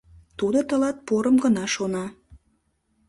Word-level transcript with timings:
Тудо 0.37 0.59
тылат 0.67 0.97
порым 1.07 1.35
гына 1.43 1.65
шона. 1.73 2.05